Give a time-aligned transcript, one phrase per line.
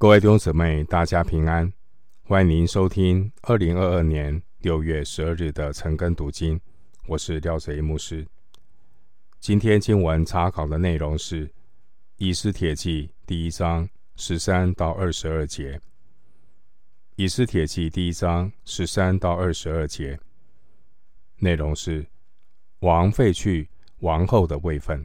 [0.00, 1.72] 各位弟兄姊妹，大家平安！
[2.22, 6.60] 欢迎您收听二零二二年六月十二日的晨更读经，
[7.08, 8.24] 我是廖哲一牧师。
[9.40, 11.48] 今天经文查考的内容是
[12.16, 15.76] 《以斯帖记》第一章十三到二十二节，
[17.16, 20.16] 《以斯帖记》第一章十三到二十二节
[21.38, 22.06] 内容是
[22.78, 23.68] 王废去
[23.98, 25.04] 王后的位分。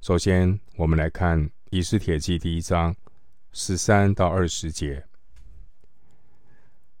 [0.00, 1.50] 首先，我们来看。
[1.70, 2.96] 以斯帖记第一章
[3.52, 5.04] 十三到二十节。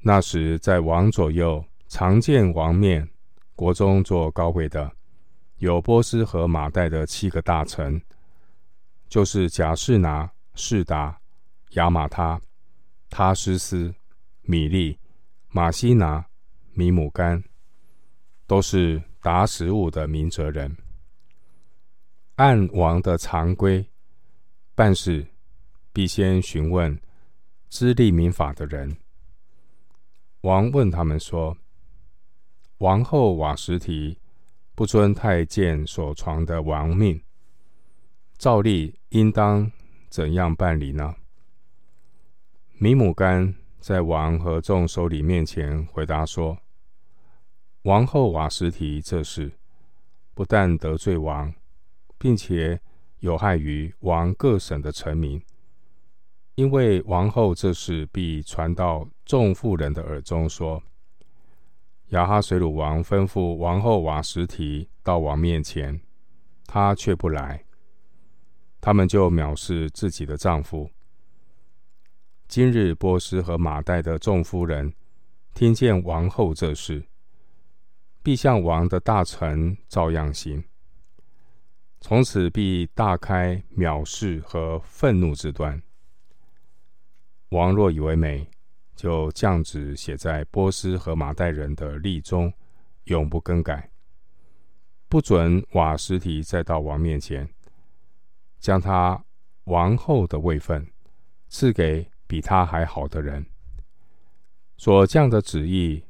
[0.00, 3.08] 那时，在王左右常见王面，
[3.56, 4.92] 国中做高位的，
[5.56, 8.00] 有波斯和马代的七个大臣，
[9.08, 11.20] 就是贾士拿、士达、
[11.70, 12.40] 亚马他、
[13.10, 13.92] 他施斯、
[14.42, 14.96] 米利、
[15.48, 16.24] 马西拿、
[16.72, 17.42] 米姆干，
[18.46, 20.76] 都是达十五的明哲人，
[22.36, 23.84] 按王的常规。
[24.74, 25.26] 办事
[25.92, 26.98] 必先询问
[27.68, 28.96] 知利民法的人。
[30.40, 31.54] 王问他们说
[32.78, 34.18] ：“王后瓦实提
[34.74, 37.22] 不遵太监所传的王命，
[38.38, 39.70] 照例应当
[40.08, 41.14] 怎样办理呢？”
[42.80, 46.56] 米姆干在王和众首领面前回答说
[47.84, 49.52] ：“王后瓦实提这事
[50.32, 51.52] 不但得罪王，
[52.16, 52.80] 并且。”
[53.22, 55.40] 有害于王各省的臣民，
[56.56, 60.82] 因为王后这事必传到众妇人的耳中，说：
[62.08, 66.00] 亚哈水鲁王吩咐王后瓦什提到王面前，
[66.66, 67.64] 她却不来，
[68.80, 70.90] 他们就藐视自己的丈夫。
[72.48, 74.92] 今日波斯和马代的众夫人
[75.54, 77.04] 听见王后这事，
[78.20, 80.64] 必向王的大臣照样行。
[82.04, 85.80] 从此必大开藐视和愤怒之端。
[87.50, 88.50] 王若以为美，
[88.96, 92.52] 就降旨写在波斯和马代人的例中，
[93.04, 93.88] 永不更改，
[95.08, 97.48] 不准瓦实提再到王面前，
[98.58, 99.24] 将他
[99.64, 100.84] 王后的位分
[101.48, 103.46] 赐给比他还好的人。
[104.76, 106.02] 所降的旨意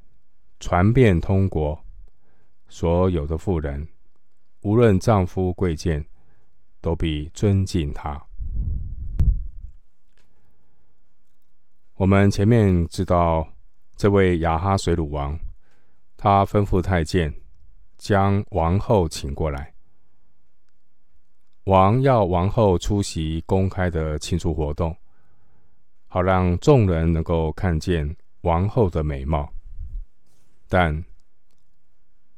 [0.58, 1.84] 传遍通国，
[2.66, 3.86] 所有的妇人。
[4.62, 6.04] 无论丈夫贵贱，
[6.80, 8.20] 都必尊敬他。
[11.94, 13.46] 我们前面知道，
[13.96, 15.38] 这位亚哈水鲁王，
[16.16, 17.32] 他吩咐太监
[17.98, 19.74] 将王后请过来。
[21.64, 24.96] 王要王后出席公开的庆祝活动，
[26.06, 29.52] 好让众人能够看见王后的美貌。
[30.68, 31.04] 但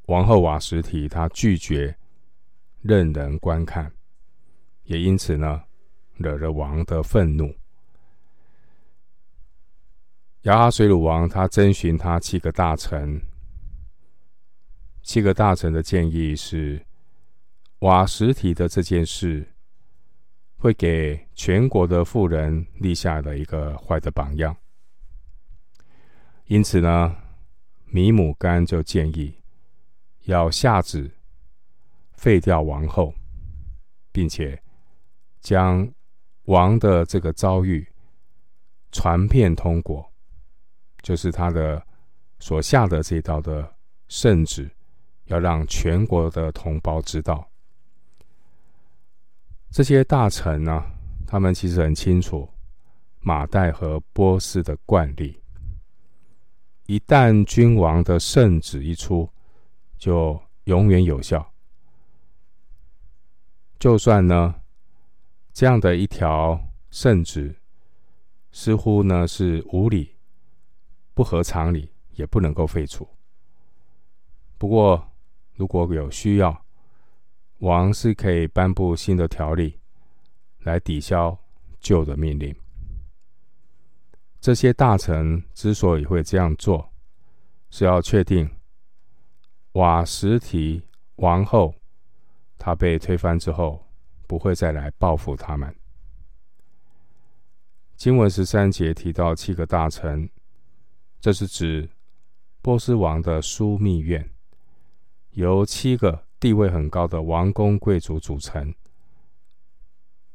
[0.07, 1.95] 王后瓦什提她拒绝。
[2.87, 3.91] 任人观看，
[4.83, 5.63] 也因此呢，
[6.17, 7.51] 惹了王的愤怒。
[10.43, 13.19] 亚哈水鲁王他征询他七个大臣，
[15.01, 16.85] 七个大臣的建议是：
[17.79, 19.51] 瓦实提的这件事，
[20.55, 24.55] 会给全国的富人立下了一个坏的榜样。
[26.45, 27.17] 因此呢，
[27.85, 29.33] 米姆干就建议
[30.25, 31.14] 要下旨。
[32.17, 33.13] 废掉王后，
[34.11, 34.61] 并且
[35.41, 35.87] 将
[36.45, 37.87] 王的这个遭遇
[38.91, 40.05] 传遍通国，
[41.01, 41.85] 就是他的
[42.39, 43.69] 所下的这道的
[44.07, 44.69] 圣旨，
[45.25, 47.47] 要让全国的同胞知道。
[49.71, 50.83] 这些大臣呢，
[51.27, 52.49] 他们其实很清楚
[53.19, 55.37] 马代和波斯的惯例，
[56.85, 59.29] 一旦君王的圣旨一出，
[59.97, 61.45] 就永远有效。
[63.77, 64.55] 就算呢，
[65.53, 66.59] 这样的一条
[66.89, 67.55] 圣旨，
[68.51, 70.15] 似乎呢是无理、
[71.13, 73.07] 不合常理，也不能够废除。
[74.57, 75.11] 不过，
[75.53, 76.65] 如果有需要，
[77.59, 79.77] 王是可以颁布新的条例
[80.59, 81.37] 来抵消
[81.79, 82.55] 旧的命令。
[84.39, 86.91] 这些大臣之所以会这样做，
[87.69, 88.49] 是要确定
[89.73, 90.81] 瓦实提
[91.17, 91.75] 王后。
[92.65, 93.85] 他被推翻之后，
[94.25, 95.71] 不会再来报复他们。
[97.95, 100.27] 经文十三节提到七个大臣，
[101.21, 101.87] 这是指
[102.63, 104.27] 波斯王的枢密院，
[105.33, 108.73] 由七个地位很高的王公贵族组成，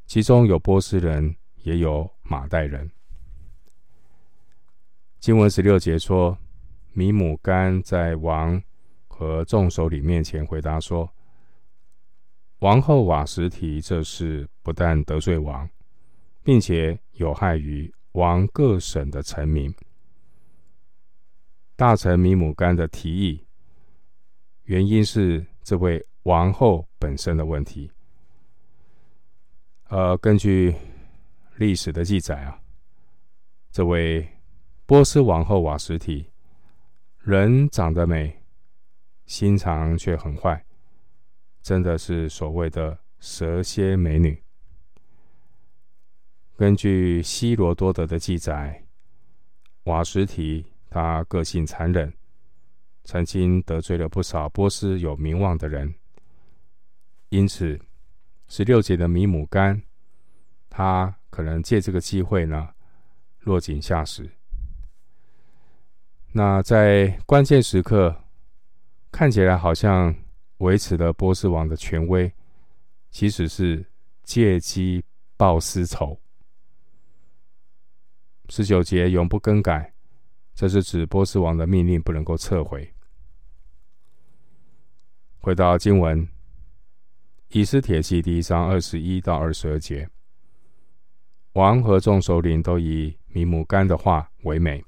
[0.07, 2.89] 其中有波斯人，也有马代人。
[5.19, 6.37] 经文十六节说，
[6.93, 8.63] 米姆干在王
[9.09, 11.11] 和众首领面前回答说。
[12.61, 15.67] 王后瓦实提这事不但得罪王，
[16.43, 19.73] 并且有害于王各省的臣民。
[21.75, 23.43] 大臣米姆干的提议，
[24.65, 27.89] 原因是这位王后本身的问题。
[29.87, 30.75] 呃，根据
[31.55, 32.61] 历史的记载啊，
[33.71, 34.29] 这位
[34.85, 36.29] 波斯王后瓦实提，
[37.21, 38.39] 人长得美，
[39.25, 40.63] 心肠却很坏，
[41.61, 44.41] 真的是所谓的蛇蝎美女。
[46.57, 48.83] 根据希罗多德的记载，
[49.83, 52.13] 瓦什提他个性残忍，
[53.03, 55.93] 曾经得罪了不少波斯有名望的人，
[57.29, 57.79] 因此。
[58.53, 59.81] 十六节的米姆干，
[60.69, 62.67] 他可能借这个机会呢，
[63.39, 64.29] 落井下石。
[66.33, 68.13] 那在关键时刻，
[69.09, 70.13] 看起来好像
[70.61, 72.31] 维持了波斯王的权威，
[73.09, 73.83] 其实是
[74.23, 75.03] 借机
[75.35, 76.19] 报私仇。
[78.49, 79.93] 十九节永不更改，
[80.53, 82.93] 这是指波斯王的命令不能够撤回。
[85.39, 86.27] 回到经文。
[87.53, 90.07] 以斯帖记第一章二十一到二十二节，
[91.51, 94.81] 王和众首领都以米母干的话为美，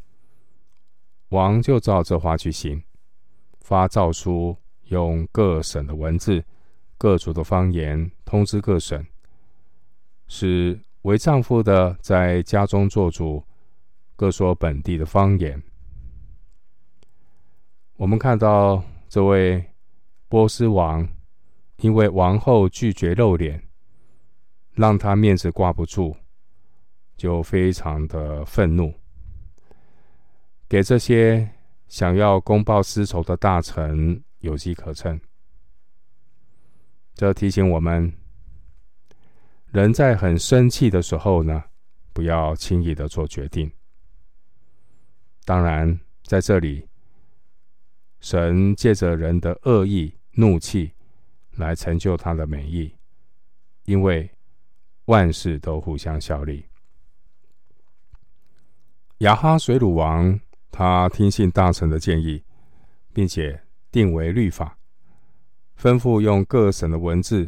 [1.30, 2.82] 王就照这话去行，
[3.60, 6.44] 发诏书，用各省的文字、
[6.98, 9.06] 各族的方言通知各省，
[10.28, 13.44] 使为丈夫的在家中做主，
[14.16, 15.62] 各说本地的方言。
[17.96, 19.64] 我们看到这位
[20.28, 21.08] 波斯王。
[21.78, 23.62] 因为王后拒绝露脸，
[24.72, 26.16] 让他面子挂不住，
[27.18, 28.94] 就非常的愤怒，
[30.70, 31.50] 给这些
[31.90, 35.20] 想要公报私仇的大臣有机可乘。
[37.16, 38.14] 这提醒我们，
[39.72, 41.64] 人在很生气的时候呢，
[42.14, 43.70] 不要轻易的做决定。
[45.44, 46.88] 当然，在这里，
[48.22, 50.94] 神借着人的恶意、怒气。
[51.56, 52.92] 来成就他的美意，
[53.86, 54.28] 因为
[55.06, 56.66] 万事都互相效力。
[59.20, 60.40] 亚哈水鲁王
[60.72, 62.44] 他听信大臣的建议，
[63.14, 63.62] 并且
[63.94, 64.76] 定为律法，
[65.80, 67.48] 吩咐用各省的文字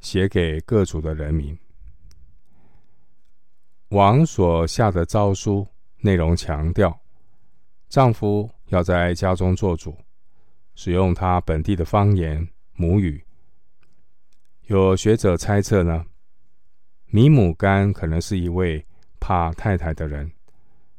[0.00, 1.58] 写给各族的人民。
[3.88, 5.66] 王所下的诏书
[6.00, 7.00] 内容强调，
[7.88, 9.96] 丈夫要在家中做主，
[10.74, 12.46] 使用他本地的方言。
[12.74, 13.24] 母语。
[14.66, 16.04] 有学者猜测呢，
[17.06, 18.84] 米姆干可能是一位
[19.20, 20.30] 怕太太的人，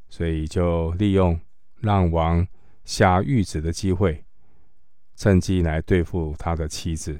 [0.10, 1.40] 所以就利用
[1.80, 2.48] 让王
[2.86, 4.24] 下谕旨的机会，
[5.24, 7.18] 趁机来对付他的妻子。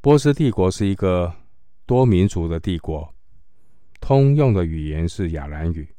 [0.00, 1.30] 波斯帝国是一个
[1.84, 3.14] 多民族的帝国，
[4.00, 5.94] 通用的语言是亚兰语。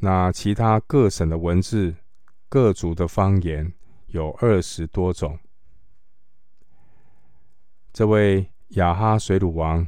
[0.00, 1.94] 那其他各省的文字、
[2.48, 3.72] 各族的方言。
[4.08, 5.38] 有二十多种。
[7.92, 9.86] 这位亚哈水鲁王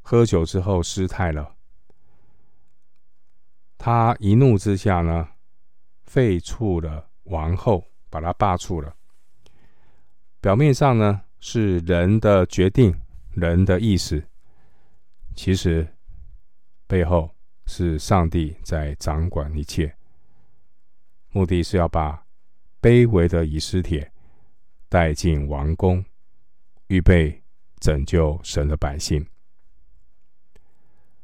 [0.00, 1.56] 喝酒之后失态了，
[3.76, 5.30] 他一怒之下呢，
[6.10, 8.92] 废黜了王后，把他罢黜了。
[10.40, 12.92] 表面上呢是人的决定，
[13.30, 14.20] 人的意思，
[15.36, 15.86] 其实
[16.88, 17.30] 背后
[17.66, 19.94] 是上帝在掌管一切，
[21.30, 22.26] 目的是要把。
[22.82, 24.10] 卑微的以斯帖
[24.88, 26.02] 带进王宫，
[26.86, 27.42] 预备
[27.78, 29.24] 拯救神的百姓。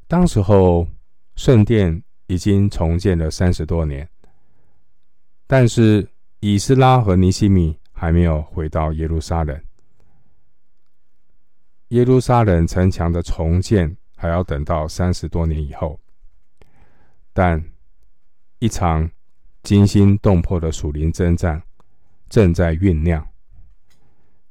[0.06, 0.86] 当时候，
[1.34, 4.06] 圣殿已经重建了三十多年，
[5.46, 6.08] 但是
[6.40, 9.60] 以斯拉和尼西米还没有回到耶路撒冷。
[11.88, 16.00] 耶路撒冷城墙的重建还要等到三十多年以后，
[17.32, 17.64] 但
[18.58, 19.10] 一场。
[19.62, 21.60] 惊心动魄的属灵征战
[22.28, 23.26] 正在酝酿，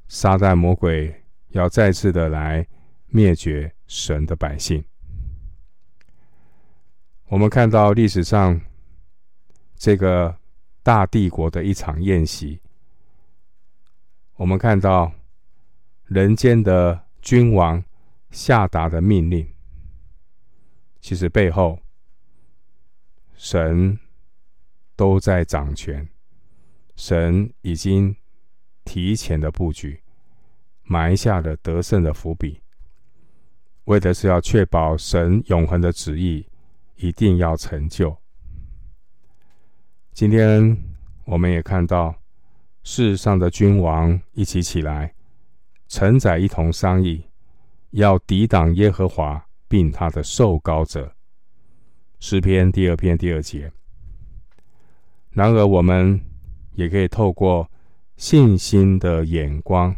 [0.09, 2.67] 撒旦魔鬼要再次的来
[3.07, 4.83] 灭绝神的百姓。
[7.29, 8.59] 我们看到历史上
[9.77, 10.35] 这个
[10.85, 12.61] 大帝国的一场宴席，
[14.35, 15.11] 我们看到
[16.03, 17.83] 人间的君王
[18.29, 19.51] 下达的命令，
[21.01, 21.79] 其实背后
[23.35, 23.99] 神。
[24.97, 26.07] 都在掌权，
[26.95, 28.15] 神已经
[28.85, 30.01] 提前的布局，
[30.83, 32.61] 埋下了得胜的伏笔，
[33.83, 36.47] 为的是要确保神永恒的旨意
[36.95, 38.17] 一定要成就。
[40.15, 40.77] 今天
[41.25, 42.15] 我们也看到
[42.83, 45.13] 世上的君王一起起来，
[45.89, 47.21] 臣宰一同商议，
[47.89, 51.13] 要抵挡耶和华并他的受膏者。
[52.21, 53.69] 诗篇第二篇第二节。
[55.31, 56.17] 然而，我们
[56.75, 57.69] 也可以透过
[58.15, 59.93] 信心的眼光，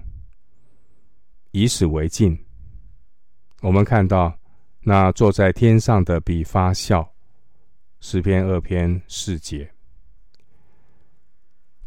[1.51, 2.35] 以史为镜。
[3.61, 4.35] 我们看到
[4.79, 7.07] 那坐在天上的比发笑。
[7.99, 9.76] 诗篇二篇四节。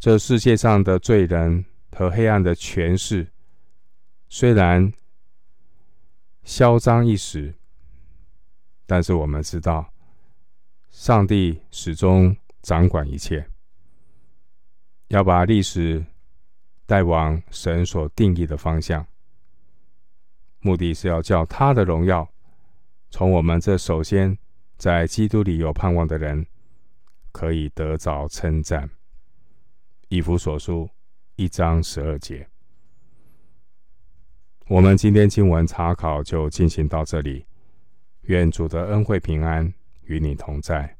[0.01, 3.27] 这世界上的罪人和黑暗的权势，
[4.29, 4.91] 虽然
[6.41, 7.53] 嚣张一时，
[8.87, 9.93] 但是我们知道，
[10.89, 13.47] 上帝始终掌管一切，
[15.09, 16.03] 要把历史
[16.87, 19.05] 带往神所定义的方向，
[20.61, 22.27] 目的是要叫他的荣耀
[23.11, 24.35] 从我们这首先
[24.77, 26.43] 在基督里有盼望的人，
[27.31, 28.89] 可以得着称赞。
[30.13, 30.89] 以弗所书
[31.37, 32.45] 一章十二节，
[34.67, 37.45] 我们今天经文查考就进行到这里。
[38.23, 40.97] 愿主的恩惠平安与你同在。